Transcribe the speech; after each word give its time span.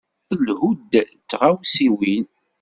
Lhu-d 0.45 0.93
s 1.09 1.09
tɣawsiwin. 1.29 2.25